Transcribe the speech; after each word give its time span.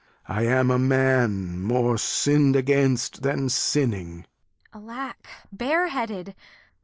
I 0.27 0.47
am 0.47 0.71
a 0.71 0.79
man 0.79 1.61
More 1.61 1.95
sinn'd 1.95 2.55
against 2.55 3.21
than 3.21 3.49
sinning. 3.49 4.25
Kent. 4.73 4.83
Alack, 4.89 5.27
bareheaded? 5.53 6.33